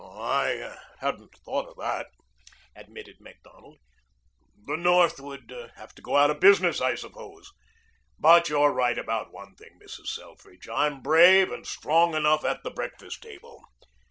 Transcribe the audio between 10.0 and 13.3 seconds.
Selfridge. I'm brave and strong enough at the breakfast